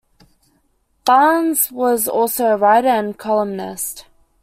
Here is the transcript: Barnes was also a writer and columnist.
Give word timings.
Barnes 1.05 1.71
was 1.71 2.07
also 2.07 2.47
a 2.47 2.57
writer 2.57 2.87
and 2.87 3.15
columnist. 3.15 4.07